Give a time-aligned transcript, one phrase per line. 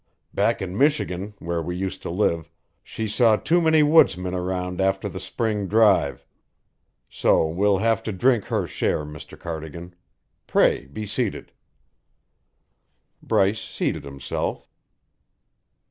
[0.33, 2.49] Back in Michigan, where we used to live,
[2.83, 6.25] she saw too many woodsmen around after the spring drive.
[7.07, 9.37] So we'll have to drink her share, Mr.
[9.39, 9.93] Cardigan.
[10.47, 11.51] Pray be seated."
[13.21, 14.67] Bryce seated himself.